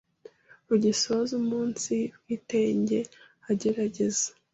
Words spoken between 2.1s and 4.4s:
bwitenge egeregeze